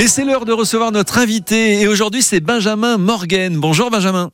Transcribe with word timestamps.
Et 0.00 0.08
c'est 0.08 0.24
l'heure 0.24 0.46
de 0.46 0.52
recevoir 0.54 0.92
notre 0.92 1.18
invité. 1.18 1.78
Et 1.82 1.86
aujourd'hui, 1.86 2.22
c'est 2.22 2.40
Benjamin 2.40 2.96
Morgan. 2.96 3.54
Bonjour 3.58 3.90
Benjamin. 3.90 4.30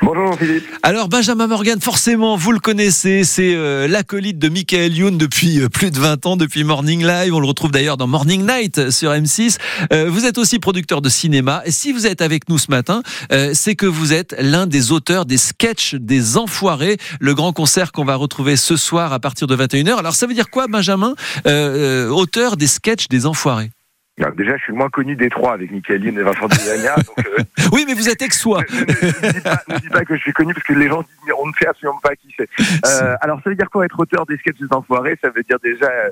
Bonjour 0.00 0.34
Philippe. 0.38 0.64
Alors 0.82 1.10
Benjamin 1.10 1.46
Morgan, 1.46 1.78
forcément, 1.78 2.36
vous 2.36 2.52
le 2.52 2.58
connaissez, 2.58 3.24
c'est 3.24 3.54
euh, 3.54 3.86
l'acolyte 3.86 4.38
de 4.38 4.48
Michael 4.48 4.96
Youn 4.96 5.18
depuis 5.18 5.60
euh, 5.60 5.68
plus 5.68 5.90
de 5.90 5.98
20 5.98 6.24
ans, 6.24 6.36
depuis 6.38 6.64
Morning 6.64 7.04
Live. 7.04 7.34
On 7.34 7.40
le 7.40 7.46
retrouve 7.46 7.70
d'ailleurs 7.70 7.98
dans 7.98 8.06
Morning 8.06 8.46
Night 8.46 8.88
sur 8.88 9.10
M6. 9.10 9.58
Euh, 9.92 10.08
vous 10.08 10.24
êtes 10.24 10.38
aussi 10.38 10.58
producteur 10.58 11.02
de 11.02 11.10
cinéma. 11.10 11.60
Et 11.66 11.70
si 11.70 11.92
vous 11.92 12.06
êtes 12.06 12.22
avec 12.22 12.48
nous 12.48 12.56
ce 12.56 12.70
matin, 12.70 13.02
euh, 13.30 13.50
c'est 13.52 13.74
que 13.74 13.84
vous 13.84 14.14
êtes 14.14 14.34
l'un 14.38 14.66
des 14.66 14.90
auteurs 14.90 15.26
des 15.26 15.36
sketchs 15.36 15.96
des 15.96 16.38
Enfoirés, 16.38 16.96
le 17.20 17.34
grand 17.34 17.52
concert 17.52 17.92
qu'on 17.92 18.06
va 18.06 18.16
retrouver 18.16 18.56
ce 18.56 18.76
soir 18.76 19.12
à 19.12 19.20
partir 19.20 19.46
de 19.46 19.54
21h. 19.54 19.98
Alors 19.98 20.14
ça 20.14 20.26
veut 20.26 20.34
dire 20.34 20.48
quoi, 20.48 20.66
Benjamin 20.66 21.14
euh, 21.46 22.06
euh, 22.06 22.08
Auteur 22.08 22.56
des 22.56 22.68
sketchs 22.68 23.08
des 23.08 23.26
Enfoirés? 23.26 23.70
Alors, 24.18 24.32
déjà, 24.34 24.56
je 24.58 24.62
suis 24.64 24.72
le 24.72 24.78
moins 24.78 24.90
connu 24.90 25.16
des 25.16 25.30
trois 25.30 25.54
avec 25.54 25.70
Michael 25.70 26.04
Youn 26.04 26.18
et 26.18 26.22
Vincent 26.22 26.46
Degagna. 26.48 26.94
donc, 26.96 27.26
euh, 27.26 27.42
Oui, 27.72 27.84
mais 27.86 27.94
vous 27.94 28.08
êtes 28.08 28.20
ex-soi. 28.20 28.62
ne, 28.70 28.76
ne- 28.80 29.26
ne 29.28 29.32
dis 29.32 29.40
pas, 29.40 29.62
ne 29.68 29.78
dis 29.78 29.88
pas 29.88 30.04
que 30.04 30.14
je 30.16 30.20
suis 30.20 30.32
connu 30.32 30.52
parce 30.52 30.66
que 30.66 30.74
les 30.74 30.88
gens 30.88 31.00
disent 31.02 31.32
on 31.38 31.46
ne 31.46 31.52
sait 31.58 31.66
absolument 31.66 32.00
pas 32.02 32.14
qui 32.16 32.34
c'est. 32.36 32.48
Euh, 32.86 33.14
alors, 33.22 33.40
ça 33.42 33.48
veut 33.50 33.56
dire 33.56 33.70
quoi 33.70 33.84
être 33.86 33.98
auteur 33.98 34.26
des 34.26 34.36
sketchs 34.36 34.58
des 34.58 34.66
enfoirés? 34.72 35.18
Ça 35.22 35.30
veut 35.30 35.42
dire 35.42 35.58
déjà 35.62 35.86
euh, 35.86 36.10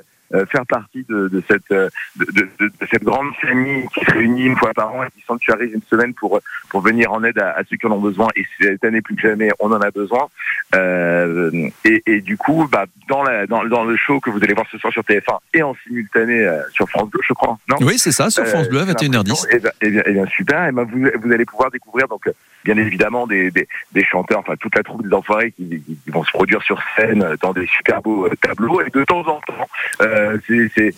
faire 0.51 0.65
partie 0.67 1.05
de, 1.09 1.27
de 1.27 1.43
cette 1.49 1.71
euh, 1.71 1.89
de, 2.17 2.25
de- 2.59 2.71
cette 2.91 3.03
grande 3.03 3.33
famille 3.41 3.87
qui 3.93 4.05
se 4.05 4.11
réunit 4.11 4.43
une 4.45 4.55
fois 4.57 4.73
par 4.73 4.93
an 4.93 5.03
et 5.03 5.07
qui 5.11 5.23
sanctuarise 5.25 5.71
une 5.73 5.81
semaine 5.89 6.13
pour 6.13 6.39
pour 6.69 6.81
venir 6.81 7.11
en 7.11 7.23
aide 7.23 7.39
à, 7.39 7.51
à 7.57 7.63
ceux 7.69 7.77
qui 7.77 7.85
en 7.87 7.91
ont 7.91 7.99
besoin. 7.99 8.27
Et 8.35 8.45
cette 8.61 8.83
année 8.83 9.01
plus 9.01 9.15
que 9.15 9.21
jamais, 9.23 9.49
on 9.59 9.71
en 9.71 9.81
a 9.81 9.91
besoin. 9.91 10.27
Euh, 10.75 11.51
et, 11.85 12.03
et 12.05 12.21
du 12.21 12.37
coup, 12.37 12.67
bah, 12.71 12.85
dans, 13.07 13.23
la, 13.23 13.47
dans, 13.47 13.63
dans 13.65 13.83
le 13.85 13.97
show 13.97 14.19
que 14.19 14.29
vous 14.29 14.37
allez 14.43 14.53
voir 14.53 14.67
ce 14.71 14.77
soir 14.77 14.93
sur 14.93 15.01
TF1 15.01 15.37
et 15.55 15.63
en 15.63 15.75
simultané 15.83 16.45
euh, 16.45 16.61
sur 16.71 16.87
France 16.89 17.09
2, 17.11 17.19
je 17.27 17.33
crois, 17.33 17.57
non? 17.69 17.77
Oui, 17.81 17.97
c'est 17.97 18.11
ça, 18.11 18.29
sur 18.29 18.45
France 18.45 18.69
Bleu 18.69 18.79
à 18.79 18.83
euh, 18.83 18.85
j'ai 18.99 19.07
21h10. 19.07 19.13
l'impression. 19.15 19.47
Eh 19.51 19.59
bien, 19.59 19.71
eh 19.81 19.89
bien, 19.89 20.03
eh 20.05 20.11
bien, 20.13 20.25
super. 20.27 20.65
Et 20.67 20.71
ben, 20.71 20.83
vous, 20.83 21.07
vous 21.23 21.31
allez 21.31 21.45
pouvoir 21.45 21.71
découvrir 21.71 22.07
donc 22.07 22.27
euh, 22.27 22.31
bien 22.63 22.77
évidemment 22.77 23.27
des, 23.27 23.51
des, 23.51 24.03
chanteurs, 24.03 24.39
enfin 24.39 24.55
toute 24.59 24.75
la 24.75 24.83
troupe 24.83 25.07
des 25.07 25.13
enfoirés 25.13 25.51
qui, 25.51 25.83
vont 26.07 26.23
se 26.23 26.31
produire 26.31 26.61
sur 26.63 26.81
scène 26.95 27.23
euh, 27.23 27.35
dans 27.41 27.53
des 27.53 27.67
super 27.67 28.01
beaux 28.01 28.25
euh, 28.25 28.35
tableaux. 28.41 28.81
Et 28.81 28.89
de 28.89 29.03
temps 29.03 29.19
en 29.19 29.39
temps, 29.41 29.69
euh, 30.01 30.37
c'est 30.47 30.69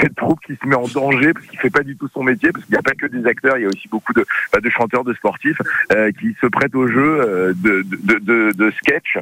cette 0.00 0.14
troupe 0.16 0.40
qui 0.46 0.56
se 0.56 0.66
met 0.66 0.76
en 0.76 0.88
danger 0.88 1.32
parce 1.32 1.46
qu'il 1.46 1.58
fait 1.58 1.70
pas 1.70 1.82
du 1.82 1.96
tout 1.96 2.08
son 2.08 2.22
métier, 2.22 2.52
parce 2.52 2.64
qu'il 2.64 2.74
n'y 2.74 2.78
a 2.78 2.82
pas 2.82 2.94
que 2.94 3.06
des 3.06 3.26
acteurs, 3.26 3.56
il 3.58 3.62
y 3.62 3.66
a 3.66 3.68
aussi 3.68 3.88
beaucoup 3.88 4.12
de, 4.12 4.24
bah, 4.52 4.60
de 4.60 4.70
chanteurs, 4.70 5.04
de 5.04 5.14
sportifs 5.14 5.58
qui 6.20 6.36
se 6.40 6.46
prêtent 6.46 6.74
au 6.74 6.86
jeu 6.86 7.54
de, 7.56 7.82
de, 7.82 8.18
de, 8.18 8.52
de 8.52 8.70
sketch. 8.72 9.18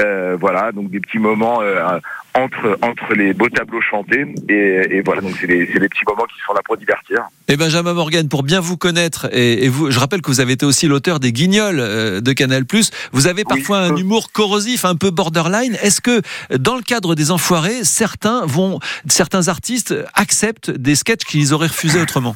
Euh, 0.00 0.36
voilà, 0.40 0.72
donc 0.72 0.90
des 0.90 1.00
petits 1.00 1.18
moments 1.18 1.60
euh, 1.60 1.98
entre 2.32 2.78
entre 2.80 3.12
les 3.12 3.34
beaux 3.34 3.50
tableaux 3.50 3.82
chantés 3.82 4.24
et, 4.48 4.96
et 4.96 5.02
voilà, 5.02 5.20
donc 5.20 5.32
c'est 5.38 5.46
les 5.46 5.66
petits 5.66 6.04
moments 6.08 6.24
qui 6.24 6.40
sont 6.46 6.54
là 6.54 6.60
pour 6.64 6.78
divertir. 6.78 7.24
Et 7.46 7.58
Benjamin 7.58 7.92
Morgan, 7.92 8.26
pour 8.26 8.42
bien 8.42 8.60
vous 8.60 8.78
connaître, 8.78 9.28
et, 9.32 9.66
et 9.66 9.68
vous, 9.68 9.90
je 9.90 9.98
rappelle 10.00 10.22
que 10.22 10.28
vous 10.28 10.40
avez 10.40 10.54
été 10.54 10.64
aussi 10.64 10.88
l'auteur 10.88 11.20
des 11.20 11.30
Guignols 11.30 11.78
euh, 11.78 12.22
de 12.22 12.32
Canal+. 12.32 12.64
Vous 13.12 13.26
avez 13.26 13.42
Oui. 13.46 13.56
parfois 13.56 13.80
un 13.80 13.94
humour 13.96 14.32
corrosif, 14.32 14.86
un 14.86 14.96
peu 14.96 15.10
borderline. 15.10 15.76
Est-ce 15.82 16.00
que, 16.00 16.22
dans 16.56 16.76
le 16.76 16.82
cadre 16.82 17.14
des 17.14 17.30
Enfoirés, 17.30 17.84
certains 17.84 18.46
vont, 18.46 18.80
certains 19.06 19.48
artistes 19.48 19.94
acceptent 20.14 20.70
des 20.70 20.94
sketchs 20.94 21.24
qu'ils 21.24 21.52
auraient 21.52 21.66
refusés 21.66 22.00
autrement? 22.00 22.34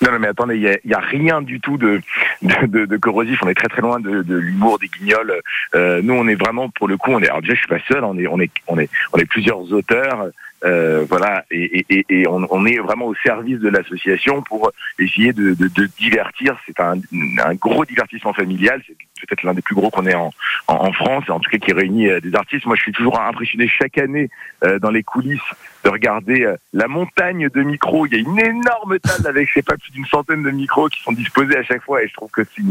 Non, 0.00 0.12
non, 0.12 0.20
mais 0.20 0.28
attendez, 0.28 0.54
il 0.54 0.62
y 0.62 0.68
a, 0.68 0.78
il 0.84 0.90
y 0.92 0.94
a 0.94 1.00
rien 1.00 1.42
du 1.42 1.58
tout 1.58 1.76
de, 1.76 2.00
de, 2.42 2.66
de- 2.66 2.84
de 2.86 2.96
corrosif. 2.96 3.40
On 3.42 3.48
est 3.48 3.54
très 3.54 3.68
très 3.68 3.82
loin 3.82 4.00
de, 4.00 4.22
de 4.22 4.36
l'humour 4.36 4.78
des 4.78 4.88
guignols. 4.88 5.34
Euh, 5.74 6.00
nous, 6.02 6.14
on 6.14 6.26
est 6.28 6.34
vraiment, 6.34 6.68
pour 6.70 6.88
le 6.88 6.96
coup, 6.96 7.10
on 7.12 7.20
est. 7.22 7.28
Alors 7.28 7.40
déjà, 7.42 7.54
je 7.54 7.58
suis 7.60 7.68
pas 7.68 7.80
seul. 7.88 8.04
On 8.04 8.16
est, 8.18 8.26
on 8.26 8.40
est, 8.40 8.50
on 8.66 8.78
est, 8.78 8.88
on 9.12 9.18
est 9.18 9.24
plusieurs 9.26 9.72
auteurs. 9.72 10.28
Euh, 10.64 11.04
voilà, 11.08 11.44
et, 11.50 11.84
et, 11.88 12.04
et- 12.08 12.26
on, 12.28 12.46
on 12.50 12.66
est 12.66 12.78
vraiment 12.78 13.06
au 13.06 13.14
service 13.16 13.60
de 13.60 13.68
l'association 13.68 14.42
pour 14.42 14.72
essayer 14.98 15.32
de, 15.32 15.54
de, 15.54 15.68
de 15.68 15.84
divertir. 15.98 16.56
C'est 16.66 16.80
un, 16.80 16.96
un 17.44 17.54
gros 17.54 17.84
divertissement 17.84 18.32
familial. 18.32 18.82
C'est 18.86 18.96
peut-être 19.26 19.42
l'un 19.44 19.54
des 19.54 19.62
plus 19.62 19.74
gros 19.74 19.90
qu'on 19.90 20.06
ait 20.06 20.14
en, 20.14 20.32
en, 20.66 20.74
en 20.74 20.92
France, 20.92 21.24
en 21.28 21.38
tout 21.40 21.50
cas 21.50 21.58
qui 21.58 21.72
réunit 21.72 22.08
euh, 22.08 22.20
des 22.20 22.34
artistes. 22.34 22.66
Moi, 22.66 22.76
je 22.76 22.82
suis 22.82 22.92
toujours 22.92 23.20
impressionné 23.20 23.68
chaque 23.68 23.98
année 23.98 24.30
euh, 24.64 24.78
dans 24.80 24.90
les 24.90 25.02
coulisses 25.02 25.40
de 25.84 25.90
regarder 25.90 26.42
euh, 26.44 26.56
la 26.72 26.88
montagne 26.88 27.48
de 27.48 27.62
micros. 27.62 28.06
Il 28.06 28.14
y 28.14 28.16
a 28.16 28.18
une 28.18 28.38
énorme 28.40 28.98
table 28.98 29.28
avec, 29.28 29.48
je 29.54 29.60
pas, 29.60 29.76
plus 29.76 29.92
d'une 29.92 30.06
centaine 30.06 30.42
de 30.42 30.50
micros 30.50 30.88
qui 30.88 31.00
sont 31.02 31.12
disposés 31.12 31.56
à 31.56 31.62
chaque 31.62 31.82
fois, 31.84 32.02
et 32.02 32.08
je 32.08 32.14
trouve 32.14 32.30
que 32.30 32.42
c'est 32.44 32.62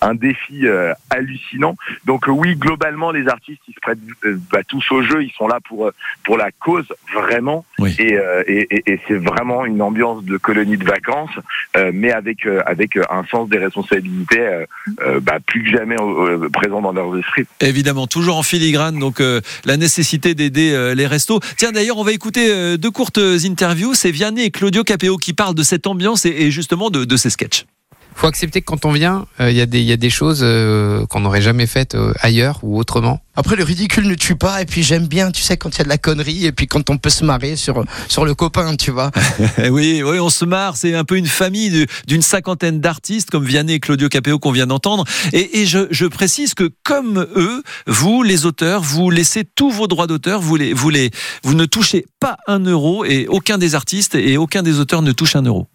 un 0.00 0.14
défi 0.14 0.66
euh, 0.66 0.94
hallucinant. 1.10 1.76
Donc 2.06 2.26
euh, 2.28 2.32
oui, 2.32 2.56
globalement, 2.56 3.10
les 3.10 3.28
artistes, 3.28 3.60
ils 3.68 3.74
se 3.74 3.80
prêtent 3.80 3.98
bah, 4.50 4.62
tous 4.66 4.84
au 4.92 5.02
jeu. 5.02 5.22
Ils 5.22 5.32
sont 5.32 5.46
là 5.46 5.58
pour 5.68 5.90
pour 6.24 6.38
la 6.38 6.50
cause 6.52 6.86
vraiment, 7.12 7.33
Oui. 7.78 7.94
et, 7.98 8.14
euh, 8.18 8.42
et, 8.46 8.66
et- 8.70 8.82
et 8.92 9.00
c'est 9.08 9.16
vraiment 9.16 9.64
une 9.64 9.80
ambiance 9.82 10.24
de 10.24 10.36
colonie 10.36 10.76
de 10.76 10.84
vacances, 10.84 11.30
euh, 11.76 11.90
mais 11.94 12.12
avec 12.12 12.46
euh, 12.46 12.60
avec 12.66 12.96
un 12.96 13.24
sens 13.30 13.48
des 13.48 13.58
responsabilités 13.58 14.64
bah, 15.22 15.38
plus 15.46 15.62
que 15.64 15.70
jamais 15.70 15.96
présent 16.52 16.80
dans 16.80 16.92
leurs 16.92 17.16
esprits. 17.18 17.44
Évidemment, 17.60 18.06
toujours 18.06 18.36
en 18.36 18.42
filigrane, 18.42 18.98
donc 18.98 19.20
la 19.64 19.76
nécessité 19.76 20.34
d'aider 20.34 20.92
les 20.94 21.06
restos. 21.06 21.40
Tiens, 21.56 21.72
d'ailleurs, 21.72 21.98
on 21.98 22.04
va 22.04 22.12
écouter 22.12 22.76
deux 22.78 22.90
courtes 22.90 23.18
interviews. 23.44 23.94
C'est 23.94 24.10
Vianney 24.10 24.44
et 24.44 24.50
Claudio 24.50 24.84
Capéo 24.84 25.16
qui 25.16 25.32
parlent 25.32 25.54
de 25.54 25.62
cette 25.62 25.86
ambiance 25.86 26.24
et, 26.26 26.30
et 26.30 26.50
justement 26.50 26.90
de, 26.90 27.04
de 27.04 27.16
ces 27.16 27.30
sketchs. 27.30 27.64
Faut 28.14 28.26
accepter 28.26 28.60
que 28.60 28.66
quand 28.66 28.84
on 28.84 28.92
vient, 28.92 29.26
euh, 29.40 29.50
il 29.50 29.56
y, 29.56 29.60
a 29.60 29.66
des- 29.66 29.80
il 29.80 29.86
y 29.86 29.92
a 29.92 29.96
des 29.96 30.10
choses 30.10 30.40
euh, 30.42 31.04
qu'on 31.06 31.20
n'aurait 31.20 31.42
jamais 31.42 31.66
faites 31.66 31.94
euh, 31.94 32.12
ailleurs 32.20 32.60
ou 32.62 32.78
autrement. 32.78 33.20
Après, 33.36 33.56
le 33.56 33.64
ridicule 33.64 34.06
ne 34.06 34.14
tue 34.14 34.36
pas, 34.36 34.62
et 34.62 34.64
puis 34.64 34.84
j'aime 34.84 35.08
bien, 35.08 35.32
tu 35.32 35.42
sais, 35.42 35.56
quand 35.56 35.74
il 35.74 35.78
y 35.78 35.80
a 35.80 35.84
de 35.84 35.88
la 35.88 35.98
connerie, 35.98 36.46
et 36.46 36.52
puis 36.52 36.68
quand 36.68 36.88
on 36.88 36.98
peut 36.98 37.10
se 37.10 37.24
marrer 37.24 37.56
sur, 37.56 37.82
sur 38.08 38.24
le 38.24 38.34
copain, 38.36 38.76
tu 38.76 38.92
vois. 38.92 39.10
Oui, 39.70 40.02
oui, 40.04 40.20
on 40.20 40.28
se 40.30 40.44
marre. 40.44 40.76
C'est 40.76 40.94
un 40.94 41.02
peu 41.04 41.16
une 41.16 41.26
famille 41.26 41.86
d'une 42.06 42.22
cinquantaine 42.22 42.80
d'artistes 42.80 43.30
comme 43.30 43.44
Vianney 43.44 43.74
et 43.74 43.80
Claudio 43.80 44.08
Capéo 44.08 44.38
qu'on 44.38 44.52
vient 44.52 44.68
d'entendre. 44.68 45.04
Et, 45.32 45.60
et 45.62 45.66
je, 45.66 45.88
je 45.90 46.06
précise 46.06 46.54
que 46.54 46.70
comme 46.84 47.26
eux, 47.34 47.62
vous, 47.88 48.22
les 48.22 48.46
auteurs, 48.46 48.82
vous 48.82 49.10
laissez 49.10 49.42
tous 49.44 49.70
vos 49.72 49.88
droits 49.88 50.06
d'auteur. 50.06 50.40
Vous, 50.40 50.54
les, 50.54 50.72
vous, 50.72 50.90
les, 50.90 51.10
vous 51.42 51.54
ne 51.54 51.64
touchez 51.64 52.06
pas 52.20 52.36
un 52.46 52.60
euro 52.60 53.04
et 53.04 53.26
aucun 53.28 53.58
des 53.58 53.74
artistes 53.74 54.14
et 54.14 54.36
aucun 54.36 54.62
des 54.62 54.78
auteurs 54.78 55.02
ne 55.02 55.10
touche 55.12 55.34
un 55.34 55.42
euro. 55.42 55.66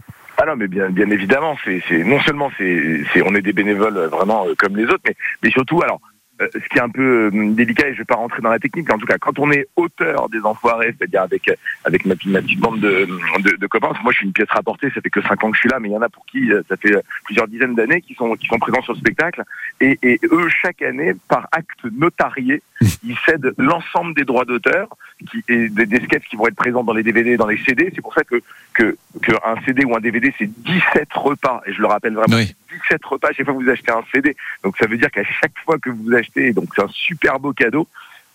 Ah 0.42 0.46
non, 0.46 0.56
mais 0.56 0.70
bien, 0.70 0.90
bien 0.90 1.10
évidemment, 1.10 1.58
c'est, 1.66 1.82
non 2.06 2.22
seulement 2.22 2.50
c'est, 2.58 3.22
on 3.26 3.36
est 3.36 3.42
des 3.42 3.52
bénévoles 3.52 3.98
euh, 3.98 4.08
vraiment 4.08 4.48
euh, 4.48 4.54
comme 4.58 4.78
les 4.78 4.86
autres, 4.86 5.02
mais, 5.06 5.16
mais 5.44 5.50
surtout, 5.52 5.82
alors, 5.82 6.00
ce 6.40 6.70
qui 6.70 6.78
est 6.78 6.82
un 6.82 6.90
peu 6.90 7.30
euh, 7.34 7.52
délicat, 7.54 7.90
et 7.90 7.94
je 7.94 8.00
vais 8.00 8.06
pas 8.06 8.16
rentrer 8.16 8.42
dans 8.42 8.50
la 8.50 8.60
technique, 8.60 8.88
mais 8.88 8.94
en 8.94 8.98
tout 8.98 9.06
cas, 9.06 9.18
quand 9.18 9.38
on 9.40 9.52
est 9.52 9.68
auteur 9.76 10.30
des 10.30 10.40
enfoirés, 10.42 10.96
c'est-à-dire 10.98 11.22
avec 11.22 11.48
euh, 11.50 11.56
avec 11.86 12.06
ma, 12.06 12.16
ma 12.26 12.42
petite 12.42 12.60
bande 12.60 12.80
de, 12.80 13.08
de, 13.40 13.56
de 13.58 13.68
copains, 13.68 13.88
parce 13.88 14.00
que 14.00 14.04
moi 14.04 14.12
je 14.14 14.18
suis 14.20 14.28
une 14.28 14.34
pièce 14.34 14.50
rapportée, 14.50 14.90
ça 14.94 15.02
fait 15.02 15.10
que 15.10 15.22
cinq 15.22 15.44
ans 15.44 15.52
que 15.52 15.56
je 15.58 15.62
suis 15.62 15.70
là, 15.70 15.80
mais 15.80 15.90
il 15.90 15.92
y 15.92 15.98
en 15.98 16.02
a 16.02 16.10
pour 16.10 16.26
qui 16.26 16.52
euh, 16.52 16.62
ça 16.70 16.78
fait 16.78 16.96
euh, 16.96 17.02
plusieurs 17.26 17.48
dizaines 17.48 17.76
d'années 17.76 18.02
qui 18.02 18.14
sont 18.16 18.36
qui 18.36 18.48
sont 18.48 18.60
présents 18.60 18.82
sur 18.82 18.94
le 18.94 19.00
spectacle, 19.00 19.44
et, 19.82 20.00
et 20.02 20.20
eux 20.32 20.50
chaque 20.50 20.82
année, 20.82 21.14
par 21.28 21.48
acte 21.52 21.84
notarié, 21.92 22.62
ils 23.04 23.18
cèdent 23.26 23.54
l'ensemble 23.58 24.14
des 24.14 24.24
droits 24.24 24.46
d'auteur 24.46 24.88
qui, 25.30 25.44
et 25.50 25.70
des, 25.70 25.86
des 25.86 26.02
sketchs 26.06 26.28
qui 26.30 26.36
vont 26.36 26.48
être 26.48 26.56
présents 26.56 26.84
dans 26.84 26.94
les 26.94 27.04
DVD, 27.04 27.38
dans 27.38 27.48
les 27.48 27.58
CD. 27.58 27.92
C'est 27.94 28.02
pour 28.02 28.14
ça 28.14 28.24
que 28.24 28.42
que 28.74 28.98
qu'un 29.22 29.56
CD 29.66 29.84
ou 29.84 29.96
un 29.96 30.00
DVD, 30.00 30.34
c'est 30.38 30.50
17 30.50 31.08
repas. 31.14 31.62
Et 31.66 31.74
je 31.74 31.82
le 31.82 31.88
rappelle 31.88 32.14
vraiment, 32.14 32.38
Oui. 32.38 32.56
17 32.84 33.06
repas 33.06 33.30
chaque 33.34 33.46
fois 33.46 33.56
que 33.56 33.64
vous 33.64 33.70
achetez 33.70 33.92
un 33.92 34.04
CD. 34.14 34.36
Donc 34.64 34.78
ça 34.78 34.88
veut 34.88 34.98
dire 34.98 35.12
qu'à 35.12 35.24
chaque 35.24 35.58
fois 35.66 35.78
que 35.78 35.90
vous 35.90 36.14
achetez, 36.14 36.48
et 36.48 36.54
donc 36.54 36.70
c'est 36.76 36.84
un 36.84 36.90
super 36.90 37.40
beau 37.40 37.54
cadeau, 37.54 37.88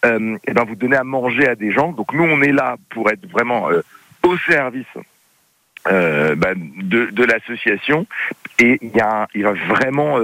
euh, 0.04 0.36
et 0.46 0.52
ben 0.52 0.64
vous 0.64 0.76
donnez 0.76 0.96
à 0.96 1.04
manger 1.04 1.48
à 1.48 1.54
des 1.54 1.72
gens. 1.72 1.92
Donc 1.92 2.12
nous, 2.12 2.24
on 2.24 2.42
est 2.42 2.52
là 2.52 2.76
pour 2.90 3.10
être 3.10 3.26
vraiment 3.30 3.70
euh, 3.70 3.82
au 4.22 4.36
service 4.38 4.86
euh, 5.90 6.34
bah, 6.34 6.54
de, 6.54 7.24
l'association. 7.24 8.06
Et 8.58 8.78
il 8.82 8.90
y 8.94 9.00
a, 9.00 9.26
vraiment 9.68 10.18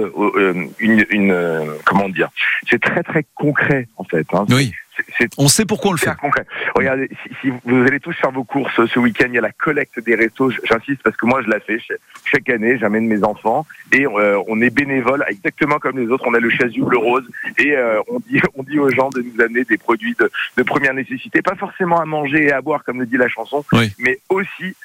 une, 0.79 1.77
comment 1.85 2.09
dire, 2.09 2.29
c'est 2.69 2.81
très 2.81 3.03
très 3.03 3.25
concret 3.35 3.87
en 3.97 4.03
fait. 4.03 4.27
Hein. 4.33 4.45
Oui, 4.49 4.71
C'est- 5.17 5.29
on 5.37 5.47
sait 5.47 5.65
pourquoi 5.65 5.89
on 5.91 5.93
le 5.93 5.99
fait. 5.99 6.15
Concret. 6.19 6.45
Regardez, 6.75 7.09
si, 7.23 7.29
si 7.41 7.53
vous 7.63 7.81
allez 7.83 7.99
tous 7.99 8.13
faire 8.13 8.31
vos 8.31 8.43
courses 8.43 8.85
ce 8.85 8.99
week-end, 8.99 9.25
il 9.27 9.35
y 9.35 9.37
a 9.37 9.41
la 9.41 9.51
collecte 9.51 9.99
des 9.99 10.15
restos. 10.15 10.51
J'insiste 10.69 11.01
parce 11.03 11.15
que 11.17 11.25
moi 11.25 11.41
je 11.43 11.49
la 11.49 11.59
fais 11.59 11.79
chaque- 12.25 12.49
année. 12.49 12.77
J'amène 12.79 13.07
mes 13.07 13.23
enfants 13.23 13.65
et 13.91 14.05
euh, 14.05 14.41
on 14.47 14.61
est 14.61 14.69
bénévole, 14.71 15.23
exactement 15.29 15.77
comme 15.79 15.97
les 15.99 16.07
autres. 16.07 16.23
On 16.27 16.33
a 16.33 16.39
le 16.39 16.49
chasuble 16.49 16.97
rose 16.97 17.23
et 17.57 17.75
euh, 17.75 17.99
on 18.09 18.19
dit 18.19 18.39
on 18.55 18.63
dit 18.63 18.79
aux 18.79 18.89
gens 18.89 19.09
de 19.09 19.21
nous 19.21 19.41
amener 19.41 19.63
des 19.63 19.77
produits 19.77 20.15
de, 20.19 20.29
de 20.57 20.63
première 20.63 20.93
nécessité, 20.93 21.41
pas 21.41 21.55
forcément 21.55 21.99
à 22.01 22.05
manger 22.05 22.45
et 22.45 22.51
à 22.51 22.61
boire 22.61 22.83
comme 22.83 22.99
le 22.99 23.05
dit 23.05 23.17
la 23.17 23.27
chanson, 23.29 23.63
Oui. 23.73 23.91
mais 23.99 24.19
aussi 24.29 24.75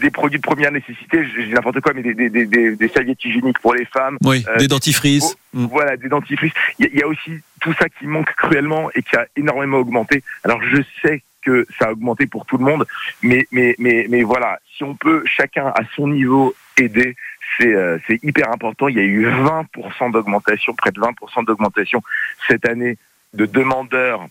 des 0.00 0.10
produits 0.10 0.38
de 0.38 0.42
première 0.44 0.70
nécessité, 0.70 1.18
dis 1.36 1.52
n'importe 1.52 1.80
quoi, 1.80 1.92
mais 1.94 2.02
des, 2.02 2.14
des, 2.14 2.30
des, 2.30 2.46
des- 2.46 2.76
des 2.76 2.88
serviettes 2.88 3.24
hygiéniques 3.24 3.58
pour 3.58 3.74
les 3.74 3.84
femmes, 3.86 4.18
Oui, 4.24 4.44
Euh, 4.48 4.56
des 4.56 4.68
dentifrices. 4.68 5.36
Voilà, 5.52 5.96
des 5.96 6.08
dentifrices. 6.08 6.52
Il 6.78 6.84
y, 6.84 6.88
a- 6.88 6.90
il 6.92 6.98
y 7.00 7.02
a 7.02 7.08
aussi 7.08 7.32
tout 7.60 7.72
ça 7.74 7.88
qui 7.88 8.06
manque 8.06 8.32
cruellement 8.34 8.90
et 8.94 9.02
qui 9.02 9.16
a 9.16 9.26
énormément 9.36 9.78
augmenté. 9.78 10.22
Alors 10.44 10.60
je 10.62 10.82
sais 11.02 11.22
que 11.42 11.66
ça 11.78 11.86
a 11.86 11.92
augmenté 11.92 12.26
pour 12.26 12.46
tout 12.46 12.58
le 12.58 12.64
monde, 12.64 12.86
mais 13.22 13.46
mais 13.50 13.74
mais 13.78 14.06
mais 14.08 14.22
voilà, 14.22 14.58
si 14.76 14.84
on 14.84 14.94
peut 14.94 15.22
chacun 15.26 15.68
à 15.68 15.82
son 15.96 16.08
niveau 16.08 16.54
aider, 16.76 17.16
c'est 17.58 17.74
euh, 17.74 17.98
c'est 18.06 18.22
hyper 18.22 18.50
important. 18.52 18.88
Il 18.88 18.96
y 18.96 19.00
a 19.00 19.04
eu 19.04 19.26
20% 19.26 20.12
d'augmentation, 20.12 20.74
près 20.74 20.90
de 20.90 21.00
20% 21.00 21.44
d'augmentation 21.46 22.02
cette 22.48 22.66
année 22.66 22.98
de 23.34 23.46
demandeurs. 23.46 24.26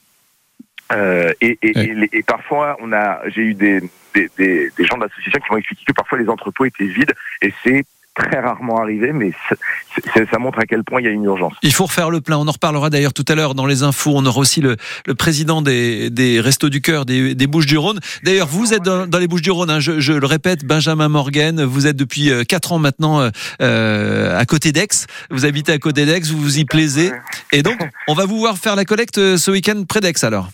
Euh, 0.91 1.31
et, 1.39 1.59
et, 1.61 2.09
et 2.11 2.23
parfois, 2.23 2.75
on 2.79 2.91
a, 2.93 3.21
j'ai 3.29 3.43
eu 3.43 3.53
des, 3.53 3.79
des, 4.15 4.27
des, 4.37 4.71
des 4.75 4.85
gens 4.85 4.97
de 4.97 5.03
l'association 5.03 5.39
qui 5.39 5.51
m'ont 5.51 5.57
expliqué 5.57 5.83
que 5.85 5.93
parfois 5.93 6.17
les 6.17 6.27
entrepôts 6.29 6.65
étaient 6.65 6.85
vides 6.85 7.13
et 7.43 7.53
c'est 7.63 7.85
très 8.19 8.39
rarement 8.39 8.81
arrivé, 8.81 9.13
mais 9.13 9.31
ça, 9.47 10.21
ça, 10.31 10.39
montre 10.39 10.59
à 10.59 10.65
quel 10.65 10.83
point 10.83 11.01
il 11.01 11.05
y 11.05 11.07
a 11.07 11.11
une 11.11 11.23
urgence. 11.23 11.53
Il 11.63 11.73
faut 11.73 11.85
refaire 11.85 12.09
le 12.09 12.21
plein. 12.21 12.37
On 12.37 12.47
en 12.47 12.51
reparlera 12.51 12.89
d'ailleurs 12.89 13.13
tout 13.13 13.25
à 13.27 13.35
l'heure 13.35 13.55
dans 13.55 13.65
les 13.65 13.83
infos. 13.83 14.11
On 14.15 14.25
aura 14.25 14.39
aussi 14.39 14.61
le, 14.61 14.75
le 15.05 15.15
président 15.15 15.61
des, 15.61 16.09
des 16.09 16.39
Restos 16.39 16.69
du 16.69 16.81
Cœur 16.81 17.05
des, 17.05 17.35
des 17.35 17.47
Bouches-du-Rhône. 17.47 17.99
D'ailleurs, 18.23 18.47
vous 18.47 18.73
êtes 18.73 18.83
dans, 18.83 19.07
dans 19.07 19.19
les 19.19 19.27
Bouches-du-Rhône, 19.27 19.69
hein, 19.69 19.79
je, 19.79 19.99
je, 19.99 20.13
le 20.13 20.25
répète, 20.25 20.65
Benjamin 20.65 21.09
Morgan. 21.09 21.63
Vous 21.63 21.87
êtes 21.87 21.95
depuis 21.95 22.31
4 22.47 22.73
ans 22.73 22.79
maintenant 22.79 23.29
euh, 23.61 24.39
à 24.39 24.45
côté 24.45 24.71
d'Aix. 24.71 24.87
Vous 25.29 25.45
habitez 25.45 25.71
à 25.71 25.77
côté 25.77 26.05
d'Aix, 26.05 26.21
vous 26.31 26.39
vous 26.39 26.59
y 26.59 26.65
plaisez. 26.65 27.11
Et 27.51 27.63
donc, 27.63 27.79
on 28.07 28.13
va 28.13 28.25
vous 28.25 28.37
voir 28.37 28.57
faire 28.57 28.75
la 28.75 28.85
collecte 28.85 29.15
ce 29.15 29.51
week-end 29.51 29.83
près 29.87 30.01
d'Aix 30.01 30.23
alors. 30.23 30.49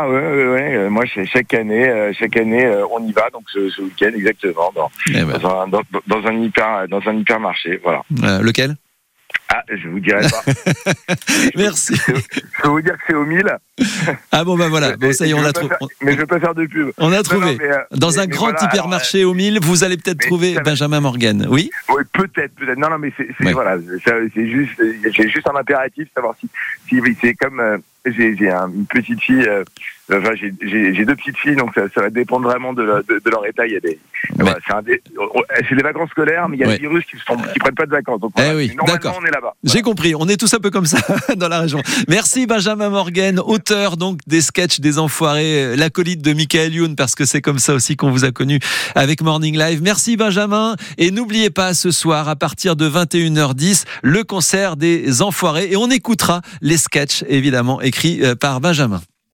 Ah 0.00 0.08
ouais, 0.08 0.20
ouais, 0.20 0.46
ouais. 0.78 0.88
moi 0.88 1.04
chaque 1.06 1.52
année, 1.54 1.88
euh, 1.88 2.12
chaque 2.16 2.36
année 2.36 2.64
euh, 2.64 2.84
on 2.96 3.04
y 3.04 3.10
va 3.12 3.30
donc 3.30 3.42
ce, 3.52 3.68
ce 3.68 3.82
week-end 3.82 4.12
exactement 4.14 4.70
dans, 4.72 4.88
Eh 5.08 5.24
ben. 5.24 5.38
dans, 5.38 5.62
un, 5.62 5.66
dans, 5.68 5.82
dans 6.06 6.24
un 6.26 6.34
hyper 6.40 6.86
dans 6.88 7.00
un 7.08 7.14
hypermarché, 7.16 7.80
voilà. 7.82 8.02
Euh, 8.22 8.40
lequel? 8.40 8.76
Ah, 9.50 9.62
je 9.68 9.88
vous 9.88 9.98
dirai 10.00 10.20
pas. 10.28 10.42
Merci. 11.56 11.94
Je 11.96 12.62
peux 12.62 12.68
vous 12.68 12.80
dire 12.82 12.92
que 12.94 13.00
c'est 13.08 13.14
au 13.14 13.24
1000. 13.24 13.44
Ah 14.32 14.44
bon, 14.44 14.56
bah 14.56 14.68
voilà. 14.68 14.96
Bon, 14.96 15.12
ça 15.12 15.26
y 15.26 15.30
est, 15.30 15.34
on 15.34 15.44
a 15.44 15.52
trouvé. 15.52 15.68
faire- 15.78 15.88
Mais 16.02 16.12
je 16.12 16.18
vais 16.18 16.26
pas 16.26 16.38
faire 16.40 16.54
de 16.54 16.66
pub. 16.66 16.90
On 16.98 17.12
a 17.12 17.22
trouvé. 17.22 17.52
non, 17.52 17.58
mais, 17.58 17.70
euh, 17.70 17.78
Dans 17.92 18.10
mais- 18.10 18.18
un 18.18 18.20
mais 18.22 18.26
grand 18.28 18.50
voilà, 18.50 18.64
hypermarché 18.64 19.24
au 19.24 19.34
1000, 19.34 19.58
vous 19.62 19.84
allez 19.84 19.96
peut-être 19.96 20.20
trouver 20.20 20.54
ça 20.54 20.60
Benjamin 20.62 21.00
Morgan. 21.00 21.46
Oui? 21.50 21.70
Oui, 21.88 22.02
peut-être, 22.12 22.54
peut-être. 22.56 22.78
Non, 22.78 22.90
non, 22.90 22.98
mais 22.98 23.12
c'est 23.16 23.28
Ouais. 23.44 23.52
voilà, 23.52 23.76
c'est 24.04 24.48
juste, 24.50 24.80
j'ai 25.12 25.28
juste 25.28 25.48
un 25.48 25.56
impératif, 25.56 26.08
savoir 26.14 26.34
si, 26.40 26.48
si 26.88 27.00
c'est 27.20 27.34
comme 27.34 27.60
euh, 27.60 27.78
j'ai 28.12 28.36
j'ai 28.36 28.50
un- 28.50 28.70
une 28.72 28.86
petite 28.86 29.20
fille, 29.22 29.46
euh, 29.48 29.64
enfin 30.12 30.32
j'ai- 30.34 31.04
deux 31.04 31.16
petites 31.16 31.36
filles, 31.38 31.56
donc 31.56 31.70
ça, 31.74 31.82
ça 31.94 32.02
va 32.02 32.10
dépendre 32.10 32.48
vraiment 32.48 32.72
de, 32.72 32.82
la- 32.82 33.02
de, 33.02 33.20
de 33.24 33.30
leur 33.30 33.46
état. 33.46 33.66
Il 33.66 33.72
y 33.72 33.76
a 33.76 33.80
des, 33.80 33.98
voilà, 34.38 34.58
c'est 34.66 34.74
un 34.74 34.82
des, 34.82 35.00
oh, 35.18 35.42
c'est 35.68 35.74
des 35.74 35.82
vacances 35.82 36.10
scolaires, 36.10 36.48
mais 36.48 36.56
il 36.56 36.60
y 36.60 36.64
a 36.64 36.66
Ouais. 36.68 36.74
des 36.74 36.80
virus 36.80 37.04
qui 37.04 37.16
qui 37.16 37.58
prennent 37.58 37.74
pas 37.74 37.86
de 37.86 37.90
vacances. 37.90 38.20
Donc 38.20 38.32
Eh 38.38 38.54
oui, 38.54 38.72
normalement, 38.76 39.14
on 39.20 39.24
est 39.24 39.30
là-bas. 39.30 39.54
J'ai 39.64 39.82
compris, 39.82 40.14
on 40.14 40.28
est 40.28 40.36
tous 40.36 40.52
un 40.54 40.58
peu 40.60 40.70
comme 40.70 40.86
ça 40.86 40.98
dans 41.36 41.48
la 41.48 41.60
région. 41.60 41.80
Merci 42.08 42.46
Benjamin 42.46 42.90
Morgan, 42.90 43.38
auteur 43.38 43.96
donc 43.96 44.20
des 44.26 44.40
sketchs 44.40 44.80
des 44.80 44.98
enfoirés, 44.98 45.64
euh, 45.64 45.76
l'acolyte 45.76 46.22
de 46.22 46.32
Michael 46.32 46.74
Youn, 46.74 46.96
parce 46.96 47.14
que 47.14 47.24
c'est 47.24 47.40
comme 47.40 47.58
ça 47.58 47.74
aussi 47.74 47.96
qu'on 47.96 48.10
vous 48.10 48.24
a 48.24 48.30
connu 48.32 48.58
avec 48.94 49.22
Morning 49.22 49.56
Live. 49.58 49.80
Merci 49.82 50.16
Benjamin, 50.16 50.76
et 50.98 51.10
n'oubliez 51.10 51.50
pas 51.50 51.74
ce 51.74 51.90
soir 51.90 52.28
à 52.28 52.36
partir 52.36 52.76
de 52.76 52.88
21h10 52.88 53.84
le 54.02 54.24
concert 54.24 54.76
des 54.76 55.22
enfoirés, 55.22 55.68
et 55.70 55.76
on 55.76 55.90
écoutera 55.90 56.40
les 56.60 56.76
sketchs 56.76 57.24
évidemment 57.28 57.80
écrits 57.80 58.20
euh, 58.22 58.34
par 58.34 58.60
Benjamin. 58.60 59.00